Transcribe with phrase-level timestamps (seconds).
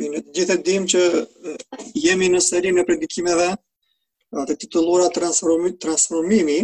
[0.00, 1.56] Në të gjithë e dim që mm,
[2.00, 3.48] jemi në serinë në predikimeve
[4.32, 6.54] të uh, titullura transformi, transformimi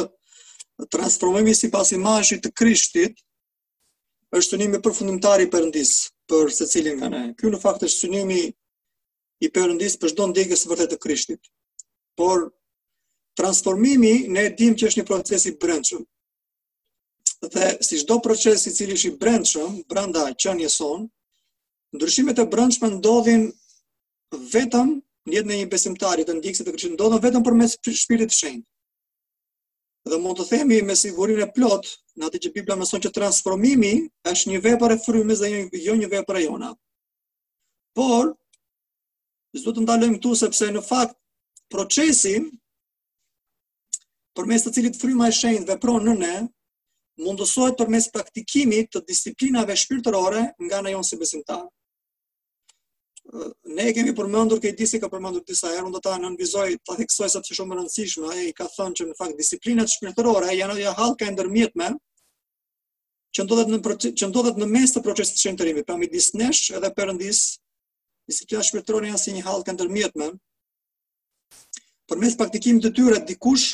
[0.96, 3.20] transformimi si pas të krishtit,
[4.40, 7.22] është të një përfundimtar i Perëndisë për secilin nga ne.
[7.38, 8.42] Ky në fakt është synimi
[9.40, 10.30] i Perëndis për çdo
[10.62, 11.42] së vërtet të Krishtit.
[12.20, 12.46] Por
[13.40, 16.02] transformimi ne dimë që është një proces i brendshëm.
[17.54, 21.08] Dhe si çdo proces i cili është i brendshëm brenda qenies sonë,
[21.96, 23.48] ndryshimet e brendshme ndodhin
[24.54, 24.90] vetëm
[25.30, 28.68] në një besimtarit, të ndjekës të Krishtit, ndodhen vetëm përmes Shpirtit të Shenjtë
[30.08, 31.88] dhe mund të themi me sigurinë e plot
[32.20, 33.92] në atë që Bibla mëson që transformimi
[34.32, 36.72] është një vepër e frymës dhe jo, jo një vepër e jona.
[37.98, 38.32] Por
[39.66, 41.18] do të ndalojmë këtu sepse në fakt
[41.74, 42.36] procesi
[44.38, 46.36] përmes të cilit fryma e shenjtë vepron në ne
[47.26, 51.68] mundësohet përmes praktikimit të disiplinave shpirtërore nga ana jonë si besimtarë
[53.70, 56.96] ne e kemi përmendur këtë disi ka përmendur disa herë unë do ta nënvizoj ta
[56.98, 60.94] theksoj sepse shumë e rëndësishme ai ka thënë që në fakt disiplinat shpirtërore janë ajo
[61.00, 61.90] hallka e ndërmjetme
[63.38, 66.92] që ndodhet në që ndodhet në mes të procesit të shëndetërimit pa midis nesh edhe
[66.98, 67.42] perëndis
[68.32, 70.32] disiplinat shpirtërore janë si një hallkë ndërmjetme
[72.10, 73.68] për mes praktikimit të tyre dikush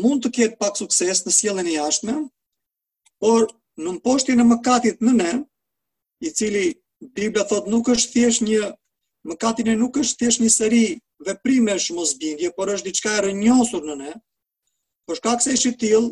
[0.00, 2.16] mund të ketë pak sukses në sjelljen e jashtme
[3.22, 3.48] por
[3.84, 5.32] në mposhtjen e mëkatit në ne
[6.28, 6.68] i cili
[7.00, 8.70] Biblia thot nuk është thjesht një
[9.30, 10.82] mëkatin e nuk është thjesht një seri
[11.26, 14.12] veprimesh mosbindje, por është diçka e rënjosur në ne.
[15.06, 16.08] Por shkak se është i till,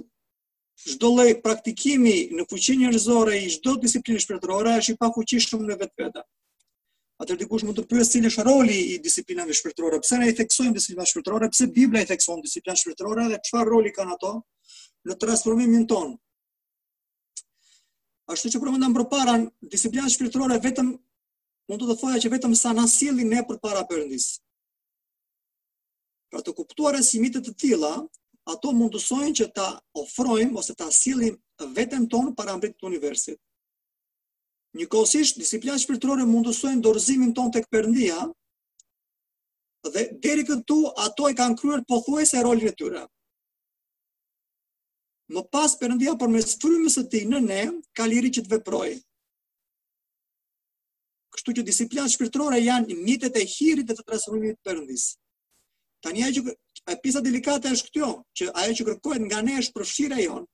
[0.92, 6.22] çdo lloj praktikimi në fuqi njerëzore i çdo disipline shpirtërore është i pafuqishëm në vetveta.
[7.22, 10.00] Atë dikush mund të pyesë cili është roli i disiplinave shpirtërore?
[10.04, 11.48] Pse ne i theksojmë disiplinat shpirtërore?
[11.54, 14.34] Pse Bibla i thekson disiplinat shpirtërore dhe çfarë roli kanë ato
[15.08, 16.12] në transformimin tonë?
[18.30, 19.34] Ashtu që përmendëm për para,
[19.74, 20.88] disiplinat shpirtërore vetëm
[21.70, 24.26] mund të thoja që vetëm sa na sjelli ne për para Perëndis.
[26.30, 27.92] Pra të kuptuar rësimitet të tilla,
[28.54, 29.68] ato mund të sojnë që ta
[30.02, 31.38] ofrojmë ose ta sillim
[31.78, 33.38] veten tonë para mbretit të universit.
[34.76, 38.26] Njëkohësisht, disiplinat shpirtërore mund të sojnë dorëzimin tonë tek Perëndia
[39.94, 43.04] dhe deri këtu ato i kanë kryer pothuajse rolin e tyre.
[43.06, 43.15] Të
[45.34, 47.60] më pas përëndia për me sfrymës të ti në ne,
[47.98, 48.90] ka liri që të veproj.
[51.34, 55.06] Kështu që disiplinat shpirtrore janë njitet e hirit dhe të transformimit përëndis.
[56.04, 56.44] Ta një që,
[56.92, 60.46] e pisa delikate është këtjo, që ajo që kërkojt nga ne është përfshira jonë,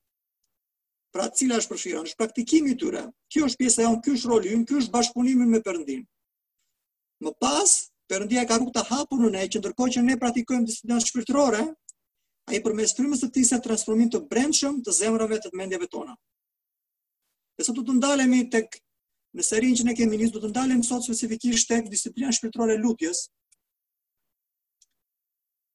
[1.13, 4.29] pra cila është përfshira, është praktikimi të tëre, kjo është pjesë e onë, kjo është
[4.33, 6.03] roli, unë kjo është bashkëpunimin me përëndin.
[7.23, 7.73] Më pas,
[8.09, 11.61] përëndia ka rukë të hapur në ne, që ndërkoj që ne praktikojmë disiplinat shpirtrore,
[12.49, 16.15] a i përmes frymës të tisa transformim të brendshëm të zemrave të të mendjeve tona.
[17.57, 18.79] Dhe sot të të ndalemi tek
[19.37, 23.23] në serin që ne kemi njës, të të ndalem sot specifikisht tek disiplina shpirtrore lutjes.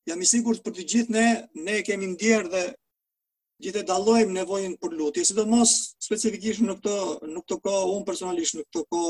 [0.08, 1.26] Jam i sigur të për të gjithë ne,
[1.68, 2.62] ne kemi ndjerë dhe
[3.62, 5.72] gjithë e dalojmë nevojnë për lutje, si të mos
[6.04, 6.94] specifikisht në këto,
[7.32, 9.02] në këto ko, unë personalisht në këto ko,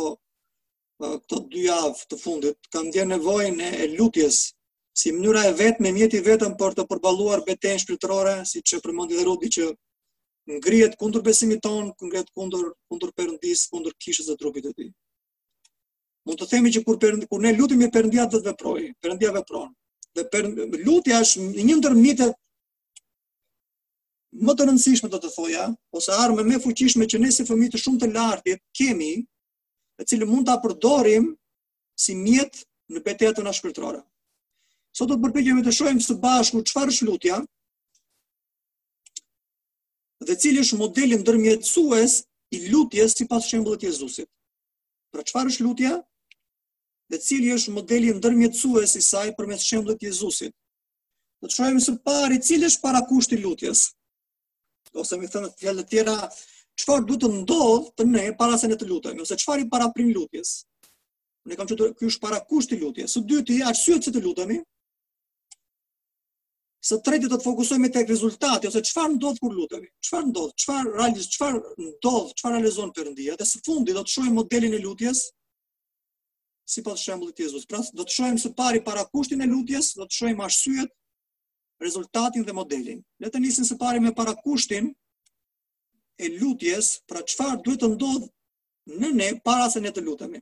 [1.05, 4.41] këto dy javë të fundit, kam ndjerë nevojnë e lutjes,
[4.99, 9.15] si mënyra e vetë me mjeti vetëm për të përbaluar beten shpirtërore, si që përmëndi
[9.19, 9.67] dhe rodi që
[10.59, 14.87] ngrijet kundur besimit tonë, ngrijet kundur, kundur përëndis, kundur kishës dhe trupit të ti.
[16.27, 16.99] Mund të themi që kur,
[17.31, 19.71] kur ne lutim e përëndia dhe të veproj, përëndia vepron,
[20.19, 20.51] dhe për,
[20.89, 22.35] lutja është një ndër mitet
[24.49, 27.85] më të rëndësishme do të thoja, ose armë më fuqishme që ne si fëmijë të
[27.85, 29.13] shumë të lartit kemi,
[30.01, 31.31] e cilë mund ta përdorim
[31.99, 34.03] si mjet në betejën shpirtërore.
[34.97, 37.39] Sot do të përpiqemi të shohim së bashku çfarë është lutja.
[40.29, 42.15] Dhe cili është modeli ndërmjetësues
[42.59, 44.27] i lutjes sipas shembullit të Jezusit.
[45.13, 45.95] Pra çfarë është lutja?
[47.13, 50.55] Dhe cili është modeli ndërmjetësues i saj përmes shembullit të Jezusit.
[51.43, 53.85] Do të shohim së pari cili është para kushti i lutjes.
[54.97, 56.17] Ose më thënë të të tjera
[56.79, 59.87] çfarë duhet të ndodhë të ne para se ne të lutemi ose çfarë i para
[59.95, 60.57] prim lutjes.
[61.49, 63.15] Ne kam thënë ky është para kushti i lutjes.
[63.15, 64.59] Së dyti, arsyet se të lutemi,
[66.81, 69.89] së treti do të fokusohemi tek rezultati ose çfarë ndodh kur lutemi.
[70.07, 70.53] Çfarë ndodh?
[70.63, 72.35] Çfarë realiz, çfarë ndodh?
[72.39, 73.35] Çfarë realizon Perëndia?
[73.41, 75.25] Dhe së fundi do të shohim modelin e lutjes
[76.69, 77.67] sipas shembullit të Jezusit.
[77.73, 80.93] Pra, do të shohim së pari para kushtin e lutjes, do të shohim arsyet,
[81.83, 83.03] rezultatin dhe modelin.
[83.21, 84.93] Le të nisim së pari me para kushtin
[86.19, 88.31] e lutjes, pra çfarë duhet të ndodh
[89.03, 90.41] në ne para se ne të lutemi.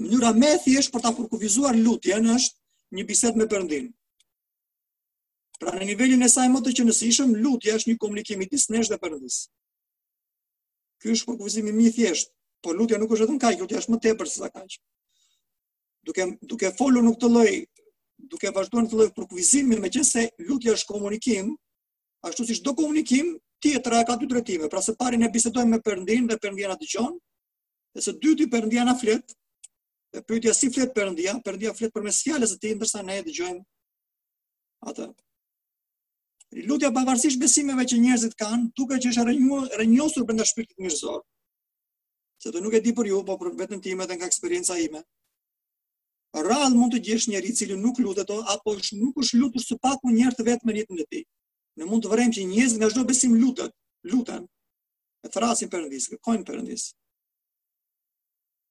[0.00, 3.90] Mënyra më e thjeshtë për ta përkufizuar lutjen është një bisedë me Perëndin.
[5.60, 8.60] Pra në nivelin e saj më të që nësë ishëm, lutja është një komunikimi të
[8.74, 9.34] nesh dhe përëdhës.
[11.04, 12.32] Kjo është për mi thjesht,
[12.64, 14.78] por lutja nuk është edhe në kaj, lutja është më tepër përë sa kaj.
[16.08, 17.52] Duke, duke folu nuk të loj,
[18.34, 19.26] duke vazhdojnë të loj për
[19.84, 21.52] me që se lutja është komunikim,
[22.30, 26.26] ashtu si shdo komunikim, tjetëra ka dy tretime, pra se pari ne bisedojmë me përndin
[26.30, 27.16] dhe përndin të qonë,
[27.94, 29.36] dhe se dyti flet,
[30.14, 33.22] dhe pyetja si flet përëndia, përëndia flet për mes fjales e ti, ndërsa ne e
[33.28, 33.60] dëgjojmë
[34.88, 35.12] atë
[36.66, 39.24] lutja pavarësisht besimeve që njerëzit kanë, duke që është
[39.78, 41.20] rënjosur brenda shpirtit njerëzor.
[42.42, 45.02] Se do nuk e di për ju, po për vetëm time dhe nga eksperienca ime.
[46.34, 49.76] Rall mund të gjesh njëri i cili nuk lutet apo është nuk është lutur së
[49.82, 51.24] paku një herë të vetëm në jetën e tij.
[51.78, 53.74] Ne mund të vërejmë që njerëzit nga çdo besim lutet,
[54.10, 54.44] luten,
[55.26, 56.84] e thrasin perëndis, kërkojnë perëndis.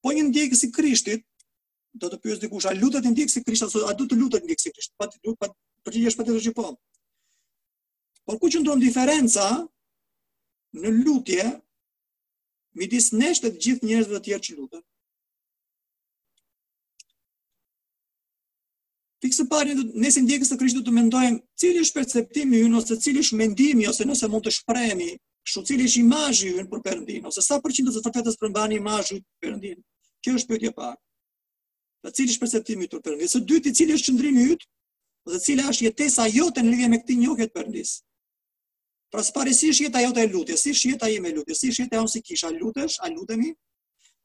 [0.01, 1.25] Po një ndjekës si Krishtit,
[1.99, 4.67] do të pyes dikush, a lutet ndjekës si Krishtit apo a duhet të lutet ndjekës
[4.69, 4.95] si Krishtit?
[4.99, 5.07] Pa,
[5.43, 5.51] pa
[5.83, 6.71] përgjigjesh patjetër të po.
[8.27, 9.45] Por ku që ndonë diferenca
[10.81, 11.45] në lutje,
[12.79, 14.83] midis nesh të gjithë njerëzve të tjerë që lutën.
[19.23, 23.19] Fikse parë, nësë ndjekës të krisht du të mendojmë cili është perceptimi ju, ose cili
[23.25, 25.09] është mendimi, ose nëse mund të shpremi,
[25.51, 29.09] shu cili është imajë ju në për përëndin, ose sa përqindë të fërfetës përmbani imajë
[29.11, 29.81] ju për përëndin.
[30.23, 30.99] Kjo është pëtje parë.
[32.05, 34.55] Dhe cili është perceptimi të Së dyti, cili është qëndrimi ju,
[35.33, 37.99] dhe cili është jetesa jote në lidhje me këti njohet përëndisë.
[39.09, 41.55] Pra së pari, si është jeta jote e lutje, si shjeta jeta ime e lutje,
[41.57, 43.49] si shjeta jeta si kisha, lutesh, a lutemi,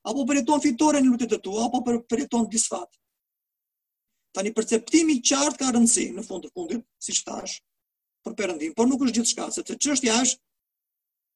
[0.05, 1.81] apo përjeton fitore në lutet e tu, apo
[2.13, 2.91] përjeton disfat.
[4.37, 7.57] Ta një perceptimi qartë ka rëndësi në fund të fundit, si që thash,
[8.27, 10.41] për përëndim, por nuk është gjithë shka, se të qështja është,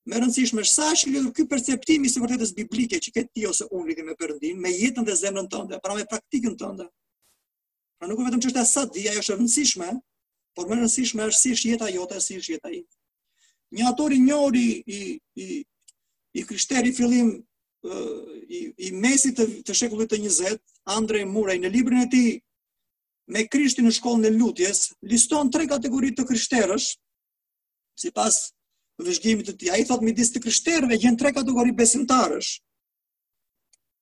[0.08, 3.90] me rëndësishme sa është lidhur ky perceptimi së vërtetës biblike që ke ti ose unë
[3.92, 6.86] lidhim me Perëndin, me jetën dhe zemrën tënde, pra me praktikën tënde.
[7.98, 9.88] Pra nuk është vetëm çështja sa di, ajo është e rëndësishme,
[10.58, 12.88] por më rëndësishme është si është jeta jote, si është jeta ime
[13.72, 15.02] një autor i njohur i i
[15.34, 15.64] i
[16.44, 17.30] i fillim
[18.48, 20.58] i i mesit të, të shekullit të 20,
[20.96, 22.28] Andrej Muraj në librin e tij
[23.28, 26.94] me Krishtin në shkollën e lutjes liston tre kategori të krishterësh
[28.00, 28.52] sipas
[28.98, 29.70] vëzhgimit të tij.
[29.70, 32.58] Ai thot midis të krishterëve gjen tre kategori besimtarësh.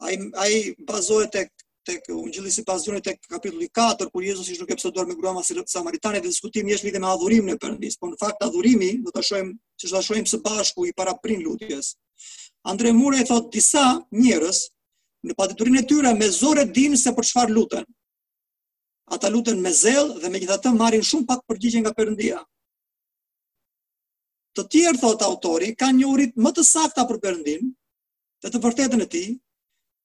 [0.00, 1.50] Ai ai bazohet tek
[1.86, 5.42] tek Ungjilli sipas Gjonit tek kapitulli 4 kur Jezusi ishte duke pse me me gruama
[5.74, 9.20] samaritane dhe diskutimi është lidhe me adhurim në Perëndis, por në fakt adhurimi do ta
[9.28, 11.92] shohim që ta shohim së bashku i paraprin lutjes.
[12.72, 14.58] Andre Mure e thot disa njerëz
[15.26, 17.84] në padeturinë e tyre me zorë din se për çfarë luten.
[19.14, 22.42] Ata luten me zell dhe megjithatë marrin shumë pak përgjigje nga Perëndia.
[24.58, 27.70] Të tjerë, thot autori, kanë një urit më të sakta për përëndim,
[28.42, 29.24] dhe të vërtetën e ti,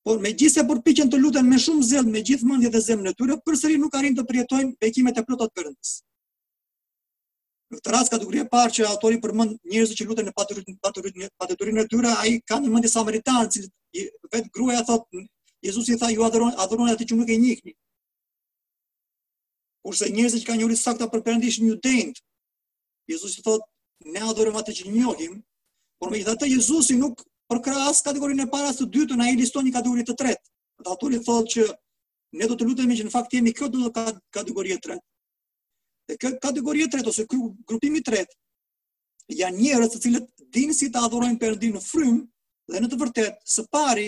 [0.04, 3.04] Por me gjithë se përpikën të lutën me shumë zelë, me gjithë mëndje dhe zemë
[3.08, 5.92] në tyre, përsëri nuk arim të përjetojnë bekimet e plotat përëndës.
[7.72, 10.34] Në të ratës ka të grije parë që autori për mëndë njërës që lutën në
[10.36, 13.62] paturit në tyre, a i ka në mëndje samaritanë,
[13.94, 14.02] që
[14.34, 15.24] vetë gruja e thotë,
[15.68, 16.58] Jezus i tha, ju adhëronë
[16.96, 17.76] atë që nuk e njëkni.
[19.86, 22.26] Kurse njërës që ka njëri sakta për përëndish një dendë,
[23.14, 23.70] Jezus i thotë,
[24.16, 25.38] ne adhëronë atë që njohim,
[26.02, 27.22] por me i Jezusi nuk
[27.52, 30.44] për krahas kategorinë e parë as të dytën ai liston një kategori të tretë.
[30.86, 31.66] Dhe autori thotë që
[32.40, 35.06] ne do të lutemi që në fakt jemi këtu në kategori të tretë.
[36.08, 40.76] Dhe kjo kategori e tretë ose kjo grupimi i tretë janë njerëz të cilët dinë
[40.78, 42.16] si të adhurojnë perëndin në frym
[42.72, 44.08] dhe në të vërtetë së pari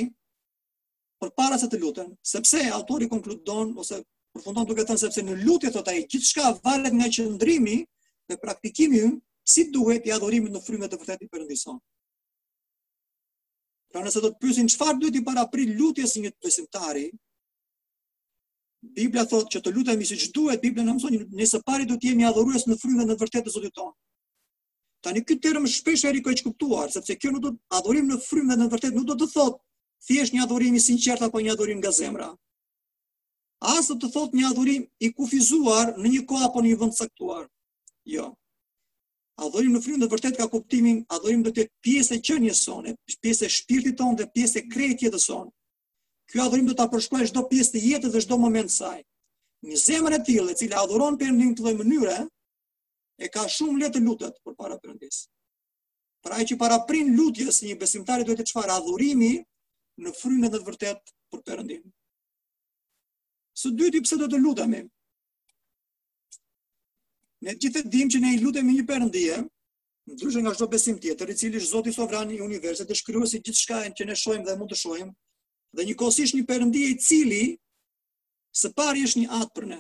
[1.24, 4.00] përpara se të luten, sepse autori konkludon ose
[4.34, 9.20] përfundon duke thënë sepse në lutje thotë ai gjithçka varet nga qëndrimi dhe praktikimi ynë
[9.48, 11.78] si duhet i adhurimi në frymën e vërtetë i perëndisë.
[13.94, 17.04] Pra nëse do të pyesin çfarë duhet i paraprit lutjes një besimtari,
[18.96, 22.26] Bibla thotë që të lutemi siç duhet, Bibla na mëson nëse pari do të jemi
[22.30, 23.94] adhurues në frymën e vërtetë të Zotit tonë.
[25.06, 28.66] Tani ky term shpesh herë kjo kuptuar, sepse kjo nuk do të adhurim në frymën
[28.66, 29.62] e vërtetë, nuk do të thotë
[30.08, 32.32] thjesht një adhurim i sinqertë apo një adhurim nga zemra.
[33.78, 37.46] As të thotë një adhurim i kufizuar në një kohë apo në një vend caktuar.
[38.18, 38.32] Jo.
[39.42, 42.94] Adhurim në frymë dhe vërtet ka kuptimin, adhurim do të jetë pjesë e qenies sonë,
[43.24, 45.52] pjesë e shpirtit tonë dhe pjesë e krejtjes së sonë.
[46.30, 49.00] Ky adhurim do ta përshkruaj çdo pjesë të jetës dhe çdo moment të saj.
[49.72, 52.18] Një zemër e tillë e cila adhuron për një lloj mënyre
[53.26, 55.24] e ka shumë lehtë lutet për para Perëndis.
[56.24, 59.34] Pra ai që para prin lutjes një besimtari duhet të çfarë adhurimi
[60.04, 61.84] në frymën e vërtet për Perëndin.
[63.62, 64.84] Së dyti pse do të lutemi?
[67.44, 69.44] Ne gjithë e dim që ne i lutemi një një
[70.06, 73.28] në ndryshe nga çdo besim tjetër, i cili është Zoti sovran i universit, e shkruan
[73.32, 75.12] si gjithçka që ne shohim dhe mund të shohim,
[75.76, 77.40] dhe njëkohësisht një perëndie i cili
[78.62, 79.78] së pari është një atë për ne.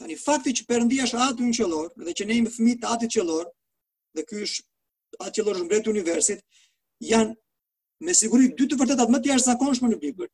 [0.00, 3.12] Tani fakti që perëndia është atë një qellor dhe që ne jemi fëmijë të atit
[3.18, 3.50] qellor,
[4.16, 6.40] dhe ky është atë qellor mbret i universit,
[7.12, 7.36] janë
[8.08, 10.32] me siguri dy të vërtetat më të jashtëzakonshme në Bibël.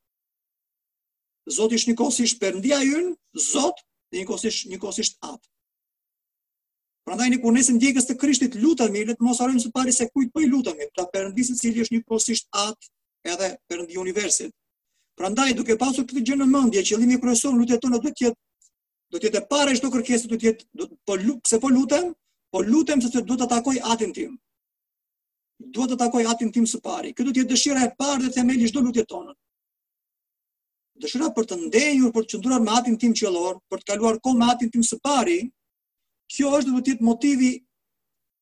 [1.59, 3.17] Zoti është njëkohësisht perëndia ynë,
[3.51, 3.83] Zot,
[4.15, 5.49] dhe njëkohësisht njëkohësisht atë.
[7.03, 10.07] Prandaj ne kur nesëm djegës të Krishtit lutemi, le të mos harojmë së pari se
[10.15, 12.91] kujt po i lutemi, ta pra perëndisë i cili është një kosisht at
[13.35, 14.53] edhe perëndi i universit.
[15.21, 18.41] Prandaj duke pasur këtë gjë në mendje, qëllimi kryesor lutjet tona do të jetë
[19.13, 21.17] do të jetë para çdo kërkesë do të jetë do të po
[21.49, 22.13] pse po lutem?
[22.53, 24.37] Po lutem sepse duhet të takoj atin tim.
[25.75, 27.11] Duhet të takoj atin tim së pari.
[27.17, 29.35] Kjo do të jetë dëshira e parë dhe themeli çdo lutje tonë
[31.03, 34.39] dëshira për të ndëjur, për të qëndruar me atin tim qëllor, për të kaluar kohë
[34.39, 35.39] me atin tim së pari,
[36.31, 37.51] kjo është do të jetë motivi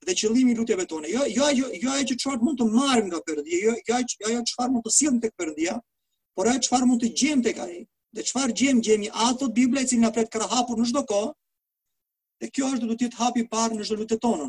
[0.09, 1.09] dhe qëllimi i lutjeve tona.
[1.13, 4.35] Jo jo jo jo ajo që çfarë mund të marrim nga Perëndia, jo jo ajo
[4.35, 5.77] jo, çfarë mund të sillim tek Perëndia,
[6.35, 7.85] por ajo çfarë mund të gjem tek ai.
[8.17, 11.33] Dhe çfarë gjem gjemi ato Bibla e cila na pret krahapur në çdo kohë.
[12.41, 14.49] Dhe kjo është do të jetë hapi i parë në çdo lutje tonë.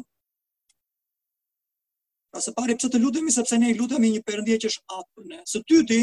[2.31, 5.27] Pra së pari pse të lutemi sepse ne i lutemi një Perëndia që është afër
[5.33, 5.41] ne.
[5.53, 6.01] Së tyti,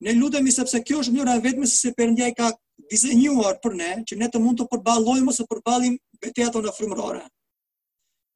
[0.00, 2.50] Ne lutemi sepse kjo është mënyra e vetme se Perëndia i ka
[2.90, 7.22] dizenjuar për ne që ne të mund të përballojmë ose përballim betejat në frymërorë.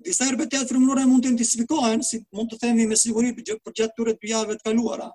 [0.06, 4.14] Disa betejat frymërorë mund të identifikohen, si mund të themi me siguri për gjatë këtyre
[4.22, 5.08] dy javëve të kaluara.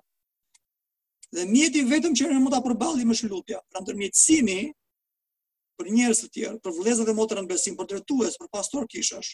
[1.34, 4.58] Dhe mjeti vetëm që ne mund ta përballim është lutja, pra ndërmjetësimi
[5.80, 9.32] për njerëz të tjerë, për vëllezër dhe motra në besim, për drejtues, për pastor kishash.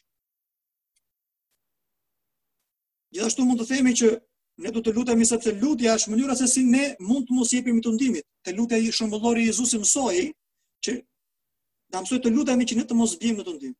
[3.13, 4.15] Gjithashtu mund të themi që
[4.61, 7.79] ne du të lutemi sepse lutja është mënyra se si ne mund të mos jepim
[7.85, 8.27] të ndimit.
[8.45, 10.19] Të lutja i shumëllori Jezusi mësoj,
[10.85, 10.95] që
[11.95, 13.79] da mësoj të lutemi që ne të mos bjim në të ndimit.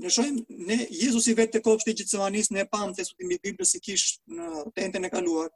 [0.00, 3.74] Ne shojmë, ne Jezusi vetë të kopë shtë i gjithësëvanis, ne pamë të sutimi Biblës
[3.76, 5.50] i kishë në tentën e kaluar.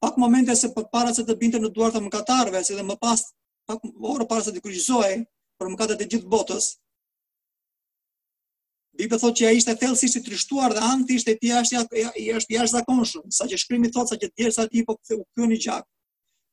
[0.00, 2.96] Pak momente se për para se të binte në duart të mëkatarve, se dhe më
[3.02, 3.26] pas,
[3.68, 3.82] pak
[4.14, 5.18] orë para se të kryqëzohej
[5.60, 6.70] për mëkatet e gjithë botës,
[8.98, 12.22] Biblia thot që ai ishte thellësisht i trishtuar dhe ankthi ishte i jashtë i zakonshëm,
[12.30, 15.86] jashtëzakonshëm, saqë shkrimi thot sa që djersa ti po u këni gjakë.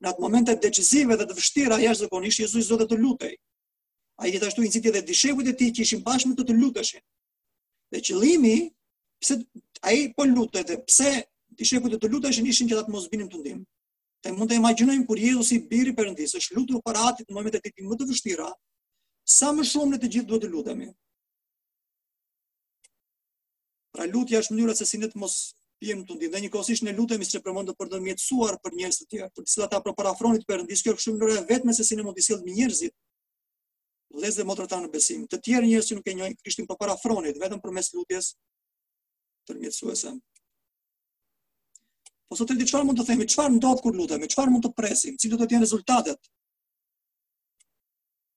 [0.04, 3.34] Në atë momente decisive dhe të vështira jashtëzakonisht Jezusi zotë të lutej.
[4.22, 7.04] Ai gjithashtu i nxiti edhe dishepujt e tij që ishin bashkë me të të luteshin.
[7.94, 8.56] Dhe qëllimi,
[9.24, 9.40] pse
[9.90, 11.12] ai po lutej dhe pse
[11.58, 13.66] dishepujt të të luteshin ishin që ata të mos të ndim.
[14.26, 16.54] Ne mund të imagjinojmë kur Jezusi biri Perëndisë është
[17.02, 18.50] atit në momentet e tij më të vështira,
[19.38, 20.90] sa më shumë ne të gjithë duhet të lutemi.
[23.98, 25.36] Pra lutja është mënyra se si ne të mos
[25.82, 26.32] jemi të ndihmë.
[26.36, 29.54] Dhe njëkohësisht ne lutemi se përmendëm për të mjetësuar për njerëz të tjerë, për të
[29.56, 30.82] cilat ata përparafronin për ndihmë.
[30.86, 32.94] Kjo është shumë vetme se si ne mund të sillim njerëzit
[34.14, 35.24] vëllezër motra tanë në besim.
[35.32, 38.30] Të tjerë njerëz që nuk e njohin Krishtin përparafronin vetëm përmes lutjes
[39.50, 40.22] për mjetësuesën.
[42.30, 43.26] Po sot edhe çfarë mund të themi?
[43.34, 44.30] Çfarë ndodh kur lutemi?
[44.36, 45.18] Çfarë mund të presim?
[45.18, 46.32] Cili do të jenë rezultatet?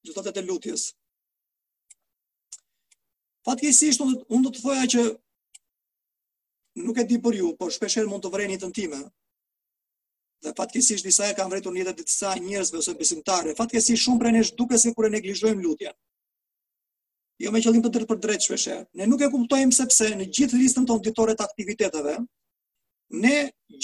[0.06, 0.88] Rezultatet e lutjes.
[3.46, 5.04] Fatkeqësisht unë do të thoja që
[6.84, 8.98] nuk e di për ju, por shpeshherë mund të vreni të ntime.
[10.40, 13.54] Dhe fatkesisht disa e kanë vretur njëtë dhe disa njërzve ose besimtare.
[13.58, 15.92] Fatkesisht shumë brene është duke se kure neglizhojmë lutja.
[17.40, 18.84] Jo me qëllim të drejtë për drejtë shpeshherë.
[19.00, 22.16] Ne nuk e kuptojmë sepse në gjithë listën të onditore të aktiviteteve,
[23.24, 23.34] ne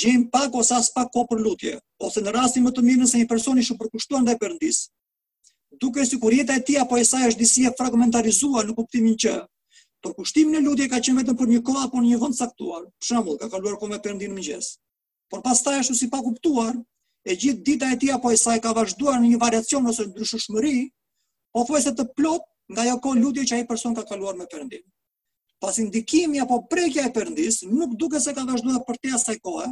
[0.01, 3.21] gjejmë pak ose as pak ko për lutje, ose në rastin më të mirë nëse
[3.21, 4.81] një personi shumë përkushtuar ndaj përëndis,
[5.83, 9.33] duke si jeta e tia po e saj është disi e fragmentarizua në kuptimin që
[10.07, 12.83] për kushtimin e lutje ka qenë vetëm për një kohë apo në një vend caktuar.
[13.01, 14.69] Për shembull, ka kaluar kohë me perëndinë në mëngjes.
[15.33, 16.75] Por pastaj ashtu si pa kuptuar,
[17.27, 20.13] e gjithë dita e tij apo e saj ka vazhduar në një variacion ose në
[20.15, 20.75] ndryshueshmëri,
[21.55, 24.87] po thjesht të plot nga ajo kohë lutje që ai person ka kaluar me perëndinë.
[25.63, 29.71] Pasi ndikimi apo prekja e perëndis nuk duket se ka vazhduar për të asaj kohë,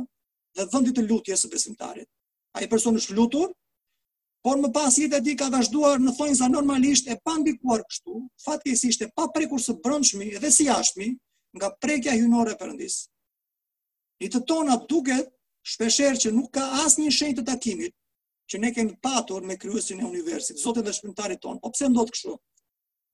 [0.56, 2.08] dhe vendi të lutjes së besimtarit.
[2.54, 3.50] Ai person është lutur,
[4.44, 8.16] por më pas jetë e ti ka vazhduar në thonjë za normalisht e pandikuar kështu,
[8.44, 11.06] fatke si ishte pa prekur së brëndshmi edhe si jashmi
[11.56, 12.98] nga prekja hynore përëndis.
[14.20, 15.30] Një të tona duket
[15.64, 17.96] shpesher që nuk ka asë një shenjë të takimit
[18.52, 22.12] që ne kemi patur me kryesin e universit, zote dhe shpëntarit tonë, po pse ndodhë
[22.12, 22.36] kështu?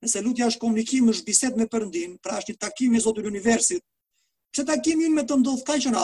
[0.03, 3.85] Nëse lutja është komunikim është biset me përëndin, pra është një takimi zotin universit,
[4.51, 5.95] pse takimin me të ndodhë ka që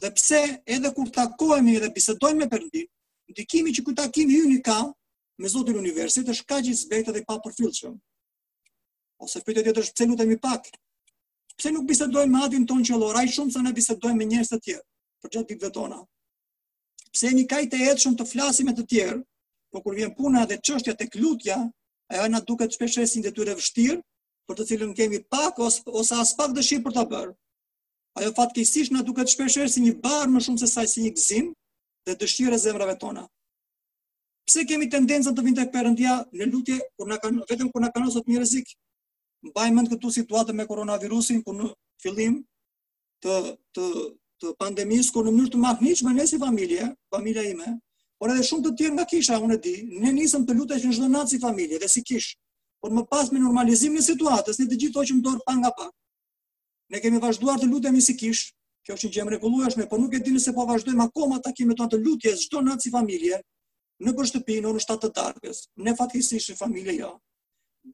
[0.00, 0.40] dhe pse
[0.76, 2.88] edhe kur takohemi dhe bisedojmë me përëndin,
[3.30, 4.76] ndikimi që këta kim hyni ka
[5.42, 7.94] me Zotin Universit është ka gjithë zbetë dhe pa përfilëshëm.
[9.24, 10.68] Ose për të tjetër është pëse nuk të mi pak?
[11.56, 14.58] Pëse nuk bisedojmë me adin ton që loraj shumë sa në bisedojmë me njerës të
[14.66, 14.84] tjerë,
[15.22, 15.98] për gjatë ditëve tona?
[17.12, 19.18] Pëse një kajtë e edhë shumë të flasim e të tjerë,
[19.72, 21.56] po kur vjen puna dhe qështja të klutja,
[22.12, 24.00] ajo e na duket si dhe tyre vështirë,
[24.46, 27.32] për të cilën kemi pak ose, ose as pak dëshirë për të bërë.
[28.16, 31.46] Ajo fatkejsisht na duket si një barë më shumë se saj si një gëzim,
[32.06, 33.24] dhe dëshirën zemrave tona.
[34.46, 35.74] Pse kemi tendencën të vinë tek
[36.38, 38.68] në lutje kur na kanë vetëm kur na kanë sot një rrezik?
[39.46, 41.66] mbajmën mend këtu situatën me koronavirusin ku në
[42.02, 42.38] fillim
[43.22, 43.34] të
[43.74, 43.84] të
[44.42, 47.68] të pandemisë ku në mënyrë të mahnitshme ne si familje, familja ime,
[48.18, 50.96] por edhe shumë të tjerë nga kisha unë e di, ne nisëm të lutesh në
[50.96, 52.32] çdo natë si familje dhe si kish.
[52.80, 55.86] Por më pas me normalizimin e situatës, ne të gjithë hoqëm dorë pa nga pa.
[56.90, 58.48] Ne kemi vazhduar të lutemi si kish,
[58.86, 59.36] Kjo është një gjë
[59.84, 62.86] e por nuk e di nëse po vazhdojmë akoma ta kemi të lutje çdo natë
[62.86, 63.40] si familje
[64.06, 65.58] në për shtëpi në orën 7 të darkës.
[65.86, 67.10] Ne fatkeqësisht është familje jo.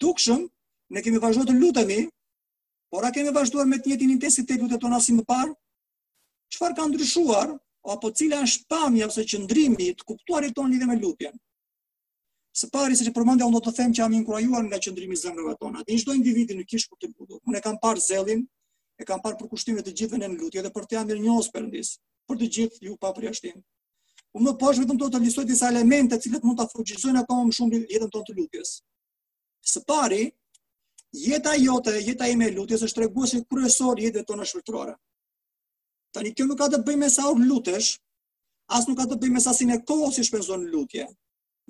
[0.05, 0.45] Dukshëm,
[0.95, 1.99] ne kemi vazhduar të lutemi,
[2.93, 5.55] por a kemi vazhduar me të njëjtin intensitet lutjet tona si më parë?
[6.53, 7.55] Çfarë ka ndryshuar
[7.97, 11.33] apo cila është pamja ose qëndrimi të kuptuarit tonë lidhje me lutjen?
[12.53, 15.79] Së pari se përmendja unë do të them që jam inkurajuar nga qëndrimi i tona.
[15.89, 18.45] Dhe çdo individi në kishë për të lutur, unë kam parë zellin,
[19.01, 21.93] e kam parë për kushtimet e gjithëve në lutje dhe për të jam mirënjohës perëndis,
[22.29, 23.63] për të gjithë ju pa përjashtim.
[24.37, 27.47] Unë më pas vetëm do të lësoj disa elemente të cilët mund ta fuqizojnë akoma
[27.49, 28.75] më shumë jetën tonë të lutjes.
[29.73, 30.21] Së pari,
[31.25, 34.95] jeta jote, jeta ime e lutjes është treguesi kryesor i jetës tonë shpirtërore.
[36.17, 37.95] Tani kjo nuk ka të bëjë me sa u lutesh,
[38.77, 41.07] as nuk ka të bëjë me sa sin e kohë si shpenzon në lutje.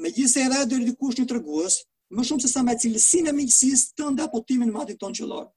[0.02, 1.80] Megjithëse edhe ai deri diku është të tregues,
[2.16, 5.50] më shumë se sa me cilësinë e miqësisë tënde apo timin me atë tonë qellor.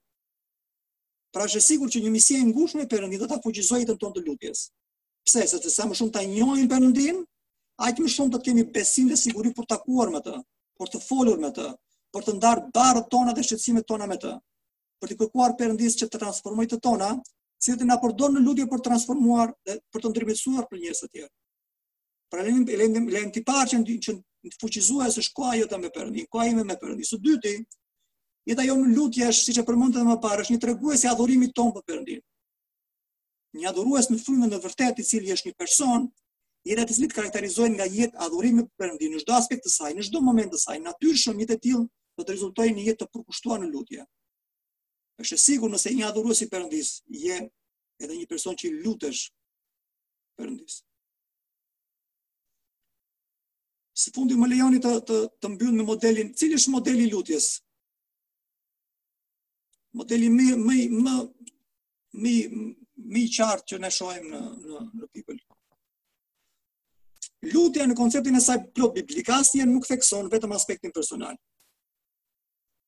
[1.35, 3.97] Pra është e sigurt që një misje e ngushtë me Perëndi do ta fuqizojë jetën
[4.03, 4.59] tonë të lutjes.
[5.27, 5.41] Pse?
[5.51, 7.17] Sepse sa më shumë ta njohim Perëndin,
[7.87, 10.37] aq më shumë do të kemi besim dhe siguri për të takuar me të,
[10.79, 11.65] për të folur me të,
[12.15, 14.31] për të ndarë barrët tona dhe shqetësimet tona me të,
[15.01, 17.11] për të kërkuar Perëndis që të transformojë të tona,
[17.65, 21.03] si të na përdor në lutje për të transformuar dhe për të ndërmjetësuar për njerëz
[21.03, 21.33] të tjerë.
[22.31, 24.21] Pra lenim lenim lenim të parë që në
[24.55, 27.11] fuqizuar me Perëndin, koajë me Perëndin.
[27.11, 27.57] Së dyti,
[28.45, 31.53] jeta jo në lutje është siç e dhe më parë, është një tregues i adhurimit
[31.57, 32.21] tonë për përëndin.
[33.55, 36.07] Një adhurues në frymën e vërtetë i cili është një person
[36.65, 40.03] i rëndë të cilit nga jetë adhurimi për përëndin, në çdo aspekt të saj, në
[40.07, 40.77] çdo moment të saj,
[41.23, 41.83] shumë jetë të tilë
[42.17, 44.03] do të rezultojnë në jetë të përkushtuar në lutje.
[45.19, 47.37] Është sigurt nëse një adhurues i Perëndis je
[48.03, 49.25] edhe një person që lutesh
[50.37, 50.81] Perëndis.
[53.95, 57.49] Së fundi më lejoni të të të mbyllim me modelin, cili është modeli lutjes?
[59.97, 61.15] modeli më më më
[62.23, 62.33] më
[63.11, 65.39] më i qartë që ne shohim në në në Bibël.
[67.53, 71.35] Lutja në konceptin e saj plot biblik asnjë nuk thekson vetëm aspektin personal.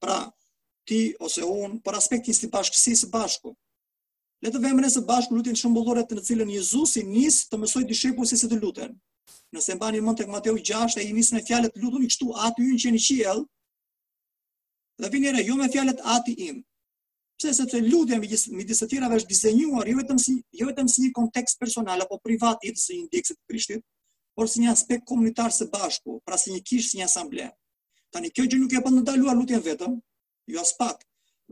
[0.03, 0.15] Pra,
[0.87, 3.51] ti ose unë për aspektin si bashkësi së bashku.
[4.45, 7.59] Le të vëmë në së bashku lutjen shëmbullore shembullore të në cilën Jezusi nis të
[7.61, 8.93] mësoj dishepujt se të luten.
[9.53, 12.67] Nëse mbani më mend tek Mateu 6 e i nis në fjalët lutuni kështu aty
[12.69, 13.43] hyn që në qiell.
[15.01, 16.61] Dhe vini re, ju jo me fjalët ati im,
[17.37, 21.03] Pse sepse lutja midis midis të tjerave është dizenjuar jo vetëm si jo vetëm si
[21.03, 23.83] një kontekst personal apo privat i të indeksit të Krishtit,
[24.37, 27.45] por si një aspekt komunitar së bashku, pra si një kishë, si një asamble.
[28.15, 29.99] Tani kjo gjë nuk e bën ndaluar lutjen vetëm,
[30.55, 31.05] jo as pak.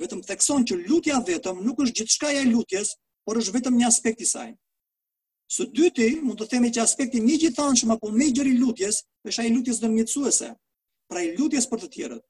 [0.04, 2.95] Vetëm thekson që lutja vetëm nuk është gjithçka e lutjes,
[3.26, 4.50] por është vetëm një aspekt i saj.
[5.56, 9.41] Së dyti, mund të themi që aspekti më i gjithanshëm apo më i lutjes është
[9.45, 10.50] ai lutjes ndërmjetësuese,
[11.12, 12.26] pra i lutjes për të tjerët.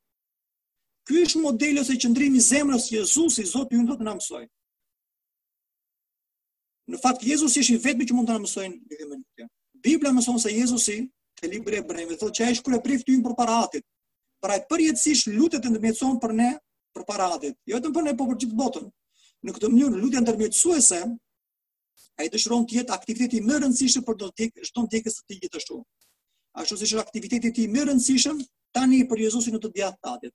[1.06, 4.46] Ky është modeli ose qëndrimi i zemrës së Jezusit, Zoti ju lutem na mësoj.
[6.94, 9.50] Në fakt Jezusi është i vetmi që mund të na mësojë lidhje me Lutjen.
[9.86, 10.96] Bibla mëson se Jezusi
[11.38, 13.84] te libri i Hebrejve thotë që ai është kryepri i tyre për paratit.
[14.42, 16.50] Pra ai përjetësisht lutet të ndërmjetëson për ne
[16.96, 18.88] për paratit, jo vetëm për ne por për gjithë botën.
[19.46, 21.00] Në këtë mënyrë lutja ndërmjetësuese
[22.22, 25.42] ai dëshiron të jetë aktiviteti më rëndësishëm për do të tek çdo ndjekës së tij
[25.46, 25.80] gjithashtu.
[26.62, 28.42] Ashtu siç është aktiviteti i më rëndësishëm
[28.78, 30.34] tani për Jezusin në të dia tatit.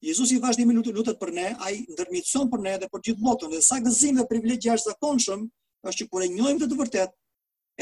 [0.00, 3.50] Jezusi vazhdimi lutë lutët për ne, a i ndërmjëtëson për ne dhe për gjithë botën,
[3.52, 5.42] dhe sa gëzim dhe privilegjë është dhe konshëm,
[5.90, 7.12] është që kur e njojmë dhe të vërtet,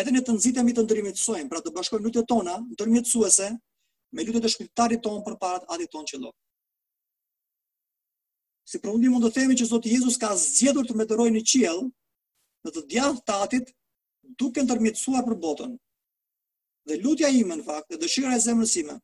[0.03, 3.49] edhe ne të nëzitemi të ndërmjëtësojmë, pra të bashkojmë lutët tona, ndërmjëtësuese,
[4.17, 6.33] me lutët e shpiltarit tonë për parat ati tonë që lo.
[8.69, 11.85] Si përmëndim mund të themi që Zotë Jezus ka zgjedhur të meteroj në qiel,
[12.67, 13.73] në të djathë të atit,
[14.43, 15.71] duke ndërmjëtësuar për botën.
[16.89, 18.99] Dhe lutja ime, në fakt, dhe dëshira e zemërës ime,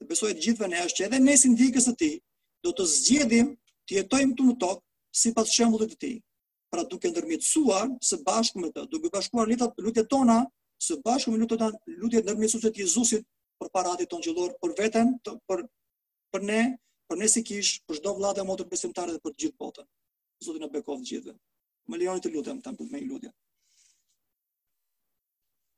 [0.00, 2.08] dhe besoj të gjithëve ne është që edhe ne si ndikës të ti,
[2.66, 3.48] do të zgjedhim
[3.88, 6.10] të jetojmë të më tokë si pas shemullit të ti.
[6.72, 10.38] Pra duke ndërmjetësuar së bashkë me të, duke bashkuar litat lutjet tona,
[10.88, 13.24] së bashkë me lutjet të lutjet të Jezusit
[13.62, 15.64] për paratit tonë gjellor, për veten, të, për,
[16.34, 16.60] për ne,
[17.10, 19.88] për ne si kish, për shdo vlatë e motër besimtare dhe për gjithë botën.
[20.44, 21.34] Zotin e bekovë gjithë.
[21.88, 23.34] Më lejoni të lutëm, të më me i lutja.